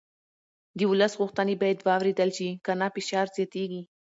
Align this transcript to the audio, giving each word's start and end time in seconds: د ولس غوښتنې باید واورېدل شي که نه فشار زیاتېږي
د 0.77 0.79
ولس 0.91 1.13
غوښتنې 1.19 1.55
باید 1.61 1.79
واورېدل 1.87 2.29
شي 2.37 2.49
که 2.65 2.71
نه 2.79 2.87
فشار 2.93 3.27
زیاتېږي 3.35 3.81